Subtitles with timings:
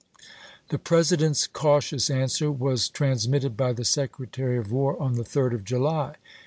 [0.69, 5.63] The President's cautious answer was transmitted by the Secretary of War on the 3d of
[5.63, 6.15] July.